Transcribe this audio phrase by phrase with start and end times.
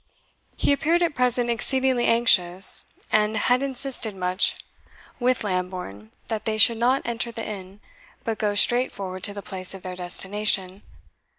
[0.57, 4.55] He appeared at present exceedingly anxious, and had insisted much
[5.19, 7.81] with Lambourne that they should not enter the inn,
[8.23, 10.81] but go straight forward to the place of their destination.